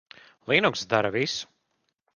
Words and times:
Linux 0.51 0.83
dara 0.95 1.13
visu. 1.19 1.47